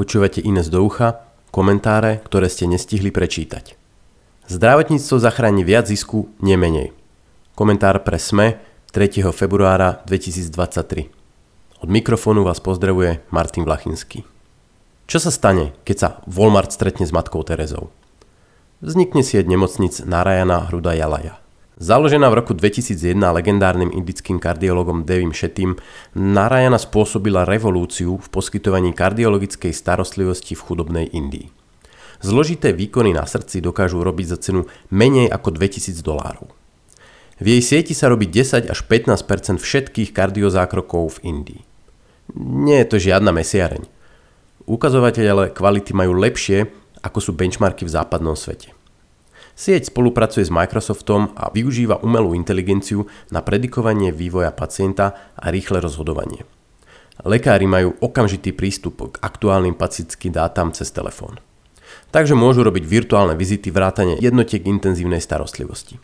Počúvate 0.00 0.40
Ines 0.40 0.72
do 0.72 0.80
ucha, 0.80 1.28
komentáre, 1.52 2.24
ktoré 2.24 2.48
ste 2.48 2.64
nestihli 2.64 3.12
prečítať. 3.12 3.76
Zdravotníctvo 4.48 5.20
zachráni 5.20 5.60
viac 5.60 5.92
zisku, 5.92 6.32
nemenej. 6.40 6.96
Komentár 7.52 8.00
pre 8.00 8.16
SME 8.16 8.64
3. 8.96 9.20
februára 9.28 10.00
2023. 10.08 11.84
Od 11.84 11.88
mikrofónu 11.92 12.48
vás 12.48 12.64
pozdravuje 12.64 13.20
Martin 13.28 13.68
Vlachinský. 13.68 14.24
Čo 15.04 15.20
sa 15.20 15.28
stane, 15.28 15.76
keď 15.84 15.96
sa 16.00 16.08
Walmart 16.24 16.72
stretne 16.72 17.04
s 17.04 17.12
matkou 17.12 17.44
Terezou? 17.44 17.92
Vznikne 18.80 19.20
sieť 19.20 19.44
nemocnic 19.52 20.00
Narayana 20.08 20.64
Hruda 20.72 20.96
Jalaja. 20.96 21.39
Založená 21.80 22.28
v 22.28 22.44
roku 22.44 22.52
2001 22.52 23.16
legendárnym 23.16 23.88
indickým 23.88 24.36
kardiologom 24.36 25.08
Devim 25.08 25.32
Shetim, 25.32 25.80
Narayana 26.12 26.76
spôsobila 26.76 27.48
revolúciu 27.48 28.20
v 28.20 28.26
poskytovaní 28.28 28.92
kardiologickej 28.92 29.72
starostlivosti 29.72 30.52
v 30.52 30.60
chudobnej 30.60 31.08
Indii. 31.08 31.48
Zložité 32.20 32.76
výkony 32.76 33.16
na 33.16 33.24
srdci 33.24 33.64
dokážu 33.64 34.04
robiť 34.04 34.26
za 34.28 34.38
cenu 34.44 34.68
menej 34.92 35.32
ako 35.32 35.56
2000 35.56 36.04
dolárov. 36.04 36.52
V 37.40 37.46
jej 37.48 37.64
sieti 37.64 37.96
sa 37.96 38.12
robí 38.12 38.28
10 38.28 38.68
až 38.68 38.84
15% 38.84 39.56
všetkých 39.56 40.12
kardiozákrokov 40.12 41.16
v 41.16 41.32
Indii. 41.32 41.62
Nie 42.36 42.84
je 42.84 42.88
to 42.92 42.96
žiadna 43.00 43.32
mesiareň. 43.32 43.88
Ukazovateľe 44.68 45.56
kvality 45.56 45.96
majú 45.96 46.12
lepšie, 46.12 46.68
ako 47.00 47.18
sú 47.24 47.32
benchmarky 47.32 47.88
v 47.88 47.94
západnom 47.96 48.36
svete. 48.36 48.76
Sieť 49.58 49.92
spolupracuje 49.92 50.46
s 50.46 50.54
Microsoftom 50.54 51.36
a 51.36 51.52
využíva 51.52 52.00
umelú 52.00 52.32
inteligenciu 52.32 53.06
na 53.28 53.44
predikovanie 53.44 54.10
vývoja 54.10 54.50
pacienta 54.54 55.34
a 55.36 55.52
rýchle 55.52 55.84
rozhodovanie. 55.84 56.48
Lekári 57.20 57.68
majú 57.68 57.92
okamžitý 58.00 58.56
prístup 58.56 59.12
k 59.12 59.20
aktuálnym 59.20 59.76
pacientským 59.76 60.32
dátam 60.32 60.72
cez 60.72 60.88
telefón. 60.88 61.36
Takže 62.10 62.32
môžu 62.32 62.64
robiť 62.64 62.84
virtuálne 62.86 63.36
vizity 63.36 63.68
vrátane 63.68 64.16
jednotiek 64.18 64.64
intenzívnej 64.64 65.20
starostlivosti. 65.20 66.00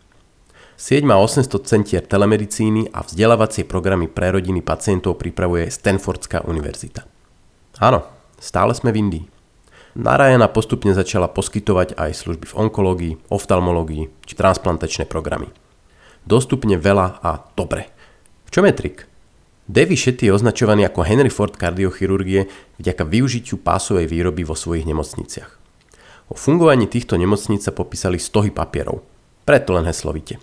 Sieť 0.77 1.09
má 1.09 1.17
800 1.17 1.65
centier 1.65 2.05
telemedicíny 2.05 2.93
a 2.93 3.01
vzdelávacie 3.01 3.65
programy 3.65 4.13
pre 4.13 4.29
rodiny 4.29 4.61
pacientov 4.61 5.17
pripravuje 5.17 5.73
Stanfordská 5.73 6.45
univerzita. 6.45 7.09
Áno, 7.81 8.05
stále 8.37 8.77
sme 8.77 8.93
v 8.93 9.01
Indii. 9.01 9.25
Narayana 9.97 10.53
postupne 10.53 10.93
začala 10.93 11.25
poskytovať 11.25 11.97
aj 11.97 12.21
služby 12.21 12.53
v 12.53 12.57
onkológii, 12.69 13.33
oftalmológii 13.33 14.29
či 14.29 14.37
transplantačné 14.37 15.09
programy. 15.09 15.49
Dostupne 16.29 16.77
veľa 16.77 17.25
a 17.25 17.41
dobre. 17.57 17.89
V 18.45 18.53
čom 18.53 18.69
je 18.69 18.77
trik? 18.77 19.09
Davy 19.65 19.97
Shetty 19.97 20.29
je 20.29 20.37
označovaný 20.37 20.85
ako 20.85 21.01
Henry 21.01 21.33
Ford 21.33 21.57
kardiochirurgie 21.57 22.45
vďaka 22.77 23.09
využitiu 23.09 23.57
pásovej 23.57 24.05
výroby 24.05 24.45
vo 24.45 24.53
svojich 24.53 24.85
nemocniciach. 24.85 25.51
O 26.29 26.37
fungovaní 26.37 26.85
týchto 26.93 27.17
nemocníc 27.17 27.65
sa 27.65 27.73
popísali 27.73 28.21
stohy 28.21 28.53
papierov. 28.53 29.01
Preto 29.49 29.73
len 29.73 29.89
heslovite. 29.89 30.37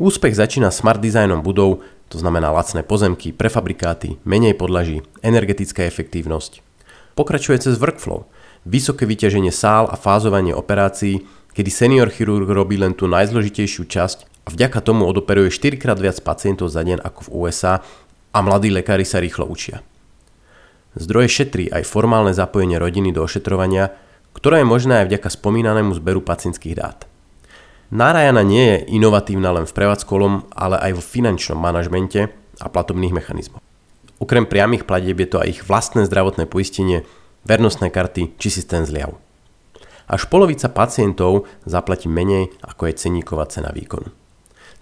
Úspech 0.00 0.32
začína 0.32 0.72
smart 0.72 1.04
designom 1.04 1.44
budov, 1.44 1.84
to 2.08 2.16
znamená 2.16 2.48
lacné 2.56 2.80
pozemky, 2.88 3.36
prefabrikáty, 3.36 4.16
menej 4.24 4.56
podlaží, 4.56 5.04
energetická 5.20 5.84
efektívnosť. 5.84 6.64
Pokračuje 7.12 7.60
cez 7.60 7.76
workflow– 7.76 8.24
vysoké 8.66 9.06
vyťaženie 9.06 9.54
sál 9.54 9.86
a 9.86 9.94
fázovanie 9.94 10.50
operácií, 10.50 11.22
kedy 11.54 11.70
senior 11.70 12.10
chirurg 12.10 12.50
robí 12.50 12.74
len 12.76 12.92
tú 12.92 13.06
najzložitejšiu 13.06 13.86
časť 13.86 14.18
a 14.44 14.52
vďaka 14.52 14.82
tomu 14.82 15.06
odoperuje 15.06 15.54
4 15.54 15.78
krát 15.78 15.96
viac 16.02 16.18
pacientov 16.20 16.74
za 16.74 16.82
deň 16.82 17.00
ako 17.00 17.30
v 17.30 17.32
USA 17.46 17.80
a 18.34 18.38
mladí 18.42 18.68
lekári 18.68 19.06
sa 19.06 19.22
rýchlo 19.22 19.46
učia. 19.46 19.80
Zdroje 20.98 21.28
šetrí 21.30 21.70
aj 21.70 21.86
formálne 21.86 22.34
zapojenie 22.34 22.76
rodiny 22.76 23.14
do 23.14 23.22
ošetrovania, 23.24 23.94
ktoré 24.36 24.60
je 24.60 24.68
možné 24.68 25.04
aj 25.04 25.14
vďaka 25.14 25.28
spomínanému 25.32 25.96
zberu 25.96 26.20
pacientských 26.20 26.76
dát. 26.76 27.08
Narayana 27.88 28.42
nie 28.42 28.66
je 28.66 28.98
inovatívna 28.98 29.54
len 29.54 29.64
v 29.64 29.76
prevádzkolom, 29.76 30.50
ale 30.52 30.76
aj 30.82 30.92
vo 30.98 31.02
finančnom 31.04 31.56
manažmente 31.56 32.34
a 32.58 32.66
platobných 32.66 33.14
mechanizmoch. 33.14 33.62
Okrem 34.16 34.48
priamých 34.48 34.88
platieb 34.88 35.20
je 35.20 35.28
to 35.28 35.38
aj 35.38 35.48
ich 35.48 35.62
vlastné 35.62 36.08
zdravotné 36.08 36.48
poistenie, 36.48 37.04
vernostné 37.46 37.94
karty 37.94 38.34
či 38.36 38.50
systém 38.50 38.82
zliav. 38.82 39.14
Až 40.10 40.26
polovica 40.26 40.66
pacientov 40.66 41.46
zaplatí 41.62 42.10
menej 42.10 42.50
ako 42.62 42.90
je 42.90 42.98
ceníková 42.98 43.46
cena 43.46 43.70
výkonu. 43.70 44.10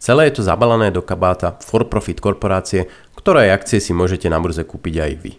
Celé 0.01 0.29
je 0.29 0.41
to 0.41 0.43
zabalené 0.45 0.93
do 0.93 1.01
kabáta 1.01 1.57
for-profit 1.65 2.21
korporácie, 2.21 2.93
ktorej 3.17 3.57
akcie 3.57 3.81
si 3.81 3.97
môžete 3.97 4.29
na 4.29 4.37
burze 4.37 4.61
kúpiť 4.61 4.95
aj 5.01 5.13
vy. 5.17 5.33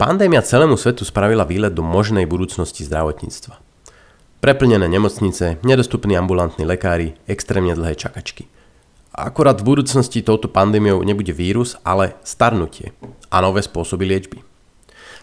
Pandémia 0.00 0.40
celému 0.40 0.80
svetu 0.80 1.04
spravila 1.04 1.44
výlet 1.44 1.74
do 1.74 1.84
možnej 1.84 2.24
budúcnosti 2.24 2.86
zdravotníctva. 2.86 3.60
Preplnené 4.40 4.88
nemocnice, 4.88 5.58
nedostupní 5.66 6.16
ambulantní 6.16 6.64
lekári, 6.64 7.18
extrémne 7.28 7.74
dlhé 7.74 7.98
čakačky. 7.98 8.48
Akorát 9.12 9.60
v 9.60 9.68
budúcnosti 9.74 10.22
touto 10.22 10.46
pandémiou 10.46 11.02
nebude 11.02 11.34
vírus, 11.34 11.74
ale 11.82 12.14
starnutie 12.22 12.94
a 13.28 13.42
nové 13.42 13.66
spôsoby 13.66 14.06
liečby. 14.06 14.47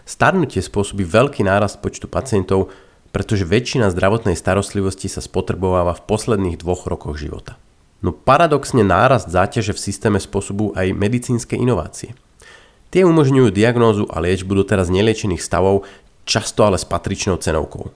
Starnutie 0.06 0.62
spôsobí 0.62 1.02
veľký 1.02 1.42
nárast 1.42 1.82
počtu 1.82 2.06
pacientov, 2.06 2.70
pretože 3.10 3.42
väčšina 3.42 3.90
zdravotnej 3.90 4.38
starostlivosti 4.38 5.10
sa 5.10 5.18
spotrebováva 5.18 5.98
v 5.98 6.06
posledných 6.06 6.62
dvoch 6.62 6.86
rokoch 6.86 7.18
života. 7.18 7.58
No 8.06 8.14
paradoxne 8.14 8.86
nárast 8.86 9.26
záťaže 9.26 9.74
v 9.74 9.82
systéme 9.82 10.18
spôsobujú 10.22 10.78
aj 10.78 10.94
medicínske 10.94 11.58
inovácie. 11.58 12.14
Tie 12.94 13.02
umožňujú 13.02 13.50
diagnózu 13.50 14.06
a 14.06 14.22
liečbu 14.22 14.62
doteraz 14.62 14.94
neliečených 14.94 15.42
stavov, 15.42 15.82
často 16.22 16.62
ale 16.62 16.78
s 16.78 16.86
patričnou 16.86 17.42
cenovkou. 17.42 17.90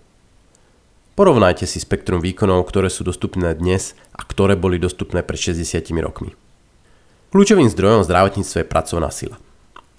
Porovnajte 1.15 1.63
si 1.63 1.79
spektrum 1.79 2.19
výkonov, 2.19 2.67
ktoré 2.67 2.91
sú 2.91 3.07
dostupné 3.07 3.55
dnes 3.55 3.95
a 4.19 4.27
ktoré 4.27 4.59
boli 4.59 4.83
dostupné 4.83 5.23
pred 5.23 5.39
60 5.39 5.95
rokmi. 6.03 6.35
Kľúčovým 7.31 7.71
zdrojom 7.71 8.03
zdravotníctva 8.03 8.67
je 8.67 8.67
pracovná 8.67 9.15
sila– 9.15 9.39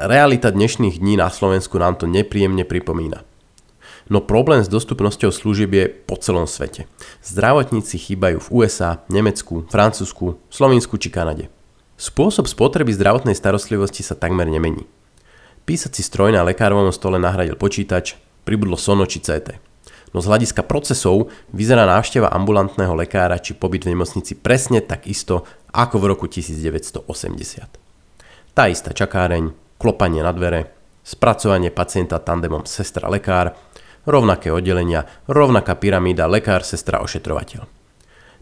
Realita 0.02 0.50
dnešných 0.50 0.98
dní 0.98 1.14
na 1.14 1.30
Slovensku 1.30 1.78
nám 1.78 1.94
to 1.94 2.10
nepríjemne 2.10 2.66
pripomína. 2.66 3.22
No 4.10 4.18
problém 4.18 4.66
s 4.66 4.74
dostupnosťou 4.74 5.30
služieb 5.30 5.70
je 5.78 5.86
po 5.94 6.18
celom 6.18 6.50
svete. 6.50 6.90
Zdravotníci 7.22 8.02
chýbajú 8.02 8.42
v 8.42 8.50
USA, 8.50 9.06
Nemecku, 9.14 9.70
Francúzsku, 9.70 10.42
Slovensku 10.50 10.98
či 10.98 11.14
Kanade. 11.14 11.54
Spôsob 12.02 12.50
spotreby 12.50 12.98
zdravotnej 12.98 13.38
starostlivosti 13.38 14.02
sa 14.02 14.18
takmer 14.18 14.50
nemení. 14.50 14.90
Písací 15.70 16.02
stroj 16.02 16.34
na 16.34 16.42
lekárovom 16.42 16.90
stole 16.90 17.22
nahradil 17.22 17.54
počítač, 17.54 18.18
pribudlo 18.42 18.82
Sono 18.82 19.06
či 19.06 19.22
CT. 19.22 19.54
No 20.18 20.26
z 20.26 20.34
hľadiska 20.34 20.66
procesov 20.66 21.30
vyzerá 21.54 21.86
návšteva 21.86 22.34
ambulantného 22.34 22.98
lekára 22.98 23.38
či 23.38 23.54
pobyt 23.54 23.86
v 23.86 23.94
nemocnici 23.94 24.34
presne 24.34 24.82
tak 24.82 25.06
isto 25.06 25.46
ako 25.70 26.02
v 26.02 26.06
roku 26.10 26.26
1980. 26.26 27.06
Tá 28.58 28.66
istá 28.66 28.92
čakáreň, 28.92 29.61
klopanie 29.82 30.22
na 30.22 30.30
dvere, 30.30 30.70
spracovanie 31.02 31.74
pacienta 31.74 32.22
tandemom 32.22 32.70
sestra-lekár, 32.70 33.58
rovnaké 34.06 34.54
oddelenia, 34.54 35.10
rovnaká 35.26 35.74
pyramída 35.74 36.30
lekár-sestra 36.30 37.02
ošetrovateľ. 37.02 37.66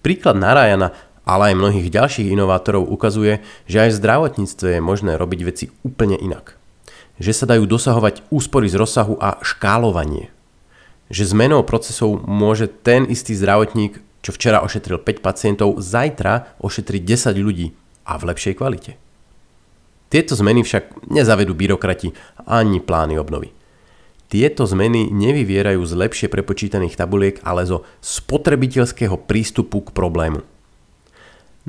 Príklad 0.03 0.35
Narayana, 0.35 0.91
ale 1.23 1.53
aj 1.53 1.59
mnohých 1.59 1.88
ďalších 1.88 2.31
inovátorov 2.31 2.88
ukazuje, 2.88 3.44
že 3.67 3.88
aj 3.88 3.89
v 3.95 3.99
zdravotníctve 4.03 4.67
je 4.75 4.81
možné 4.81 5.16
robiť 5.16 5.39
veci 5.47 5.66
úplne 5.83 6.19
inak. 6.19 6.59
Že 7.19 7.31
sa 7.35 7.45
dajú 7.55 7.67
dosahovať 7.67 8.28
úspory 8.31 8.72
z 8.72 8.79
rozsahu 8.79 9.19
a 9.19 9.39
škálovanie. 9.44 10.31
Že 11.11 11.35
zmenou 11.35 11.61
procesov 11.67 12.23
môže 12.23 12.72
ten 12.72 13.03
istý 13.07 13.35
zdravotník, 13.35 13.99
čo 14.23 14.31
včera 14.31 14.63
ošetril 14.63 14.99
5 14.99 15.19
pacientov, 15.19 15.79
zajtra 15.79 16.55
ošetriť 16.63 17.01
10 17.03 17.35
ľudí 17.39 17.67
a 18.07 18.16
v 18.16 18.23
lepšej 18.31 18.55
kvalite. 18.55 19.09
Tieto 20.09 20.34
zmeny 20.34 20.66
však 20.66 21.09
nezavedú 21.09 21.53
byrokrati 21.53 22.18
ani 22.50 22.81
plány 22.81 23.22
obnovy. 23.22 23.53
Tieto 24.30 24.66
zmeny 24.66 25.09
nevyvierajú 25.09 25.82
z 25.85 25.94
lepšie 25.97 26.28
prepočítaných 26.29 26.97
tabuliek, 26.97 27.41
ale 27.41 27.66
zo 27.66 27.85
spotrebiteľského 28.02 29.17
prístupu 29.26 29.85
k 29.85 29.94
problému. 29.94 30.46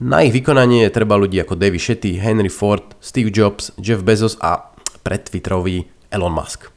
Na 0.00 0.24
ich 0.24 0.32
vykonanie 0.32 0.88
je 0.88 0.96
treba 0.96 1.16
ľudí 1.16 1.40
ako 1.40 1.56
Davy 1.56 1.80
Shetty, 1.80 2.16
Henry 2.20 2.52
Ford, 2.52 2.96
Steve 3.00 3.32
Jobs, 3.32 3.72
Jeff 3.76 4.00
Bezos 4.04 4.36
a 4.40 4.72
pred 5.04 5.24
Twitterový 5.24 5.88
Elon 6.12 6.32
Musk. 6.32 6.68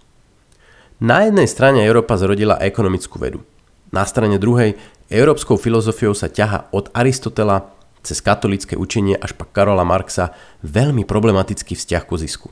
Na 1.03 1.27
jednej 1.27 1.47
strane 1.51 1.83
Európa 1.83 2.15
zrodila 2.15 2.59
ekonomickú 2.63 3.19
vedu. 3.19 3.43
Na 3.91 4.07
strane 4.07 4.39
druhej 4.39 4.79
európskou 5.11 5.59
filozofiou 5.59 6.15
sa 6.15 6.31
ťaha 6.31 6.71
od 6.71 6.91
Aristotela 6.95 7.75
cez 8.03 8.19
katolické 8.19 8.75
učenie 8.75 9.15
až 9.15 9.33
pak 9.33 9.55
Karola 9.55 9.87
Marxa 9.87 10.35
veľmi 10.61 11.07
problematický 11.07 11.73
vzťah 11.73 12.03
ku 12.03 12.19
zisku. 12.19 12.47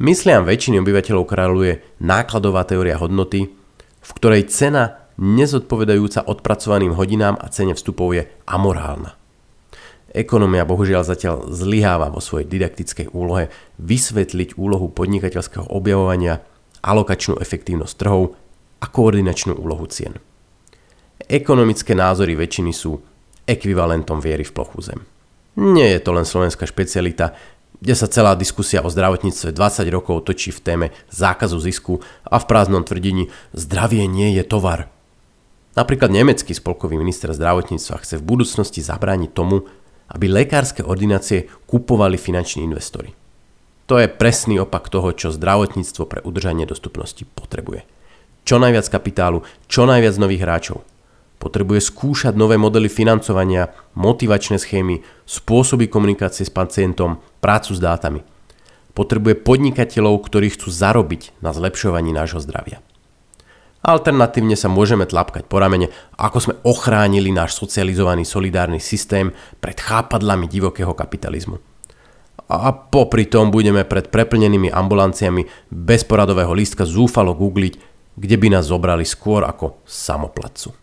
Mysliam 0.00 0.48
väčšiny 0.48 0.80
obyvateľov 0.80 1.28
kráľuje 1.28 1.72
nákladová 2.00 2.64
teória 2.64 2.96
hodnoty, 2.96 3.52
v 4.02 4.10
ktorej 4.16 4.48
cena 4.50 5.04
nezodpovedajúca 5.20 6.24
odpracovaným 6.26 6.96
hodinám 6.96 7.36
a 7.36 7.46
cene 7.52 7.76
vstupov 7.76 8.16
je 8.16 8.26
amorálna. 8.48 9.14
Ekonomia 10.12 10.68
bohužiaľ 10.68 11.08
zatiaľ 11.08 11.36
zlyháva 11.52 12.12
vo 12.12 12.20
svojej 12.20 12.48
didaktickej 12.48 13.12
úlohe 13.16 13.48
vysvetliť 13.80 14.60
úlohu 14.60 14.92
podnikateľského 14.92 15.68
objavovania 15.72 16.44
alokačnú 16.84 17.40
efektívnosť 17.40 17.94
trhov 17.96 18.36
a 18.82 18.86
koordinačnú 18.90 19.56
úlohu 19.56 19.86
cien. 19.88 20.18
Ekonomické 21.30 21.94
názory 21.94 22.34
väčšiny 22.34 22.72
sú 22.74 22.98
ekvivalentom 23.46 24.22
viery 24.22 24.46
v 24.46 24.54
plochú 24.54 24.78
zem. 24.82 25.02
Nie 25.58 25.98
je 25.98 26.00
to 26.00 26.16
len 26.16 26.24
slovenská 26.24 26.64
špecialita, 26.64 27.36
kde 27.82 27.94
sa 27.98 28.06
celá 28.06 28.38
diskusia 28.38 28.80
o 28.80 28.88
zdravotníctve 28.88 29.52
20 29.52 29.90
rokov 29.90 30.22
točí 30.24 30.54
v 30.54 30.62
téme 30.62 30.86
zákazu 31.10 31.58
zisku 31.58 31.98
a 32.24 32.38
v 32.38 32.48
prázdnom 32.48 32.86
tvrdení 32.86 33.28
zdravie 33.52 34.06
nie 34.06 34.38
je 34.38 34.46
tovar. 34.46 34.86
Napríklad 35.74 36.14
nemecký 36.14 36.54
spolkový 36.54 36.94
minister 36.94 37.34
zdravotníctva 37.34 38.06
chce 38.06 38.22
v 38.22 38.26
budúcnosti 38.28 38.80
zabrániť 38.84 39.30
tomu, 39.34 39.66
aby 40.12 40.30
lekárske 40.30 40.84
ordinácie 40.84 41.48
kupovali 41.66 42.20
finanční 42.20 42.62
investori. 42.62 43.10
To 43.90 43.98
je 43.98 44.06
presný 44.06 44.62
opak 44.62 44.86
toho, 44.86 45.10
čo 45.12 45.34
zdravotníctvo 45.34 46.02
pre 46.06 46.20
udržanie 46.22 46.68
dostupnosti 46.68 47.26
potrebuje. 47.34 47.82
Čo 48.46 48.62
najviac 48.62 48.86
kapitálu, 48.88 49.42
čo 49.66 49.90
najviac 49.90 50.14
nových 50.22 50.44
hráčov– 50.44 50.78
Potrebuje 51.42 51.82
skúšať 51.82 52.38
nové 52.38 52.54
modely 52.54 52.86
financovania, 52.86 53.74
motivačné 53.98 54.62
schémy, 54.62 55.02
spôsoby 55.26 55.90
komunikácie 55.90 56.46
s 56.46 56.54
pacientom, 56.54 57.18
prácu 57.42 57.74
s 57.74 57.82
dátami. 57.82 58.22
Potrebuje 58.94 59.42
podnikateľov, 59.42 60.22
ktorí 60.22 60.54
chcú 60.54 60.70
zarobiť 60.70 61.34
na 61.42 61.50
zlepšovaní 61.50 62.14
nášho 62.14 62.38
zdravia. 62.38 62.78
Alternatívne 63.82 64.54
sa 64.54 64.70
môžeme 64.70 65.02
tlapkať 65.02 65.50
po 65.50 65.58
ramene, 65.58 65.90
ako 66.14 66.38
sme 66.38 66.54
ochránili 66.62 67.34
náš 67.34 67.58
socializovaný 67.58 68.22
solidárny 68.22 68.78
systém 68.78 69.34
pred 69.58 69.82
chápadlami 69.82 70.46
divokého 70.46 70.94
kapitalizmu. 70.94 71.58
A 72.46 72.70
popri 72.70 73.26
tom 73.26 73.50
budeme 73.50 73.82
pred 73.82 74.14
preplnenými 74.14 74.70
ambulanciami 74.70 75.74
bez 75.74 76.06
poradového 76.06 76.54
lístka 76.54 76.86
zúfalo 76.86 77.34
googliť, 77.34 77.74
kde 78.14 78.36
by 78.38 78.54
nás 78.54 78.70
zobrali 78.70 79.02
skôr 79.02 79.42
ako 79.42 79.82
samoplacu. 79.82 80.81